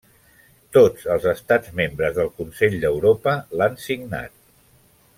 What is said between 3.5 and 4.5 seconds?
l'han signat.